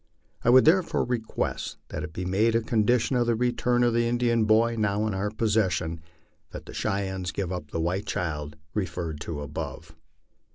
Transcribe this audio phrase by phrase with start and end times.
[0.43, 4.07] I would therefore request that it be made a condition of the return of the
[4.07, 6.01] Indian boy now in our possession,
[6.49, 9.95] that the Cheyennes give up the white child referred to above."